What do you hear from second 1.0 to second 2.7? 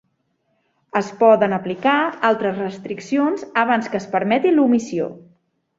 poden aplicar altres